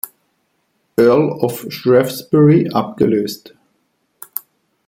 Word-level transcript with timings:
Earl 0.97 1.33
of 1.45 1.67
Shrewsbury 1.71 2.63
abgelöst. 2.73 3.53